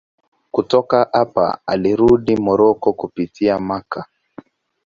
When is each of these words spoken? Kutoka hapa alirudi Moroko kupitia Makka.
Kutoka 0.51 1.09
hapa 1.11 1.59
alirudi 1.65 2.35
Moroko 2.37 2.93
kupitia 2.93 3.59
Makka. 3.59 4.05